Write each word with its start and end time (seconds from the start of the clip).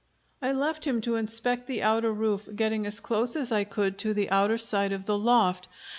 I 0.41 0.51
left 0.51 0.87
him 0.87 0.99
to 1.01 1.15
inspect 1.15 1.67
the 1.67 1.83
outer 1.83 2.11
roof, 2.11 2.49
getting 2.55 2.87
as 2.87 2.99
close 2.99 3.35
as 3.35 3.51
I 3.51 3.65
could 3.65 3.99
to 3.99 4.15
the 4.15 4.31
outer 4.31 4.57
side 4.57 4.93
of 4.93 5.05
the 5.05 5.15
loft. 5.15 5.67